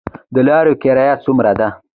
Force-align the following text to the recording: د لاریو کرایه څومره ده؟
د 0.33 0.35
لاریو 0.47 0.79
کرایه 0.83 1.15
څومره 1.23 1.51
ده؟ 1.59 1.67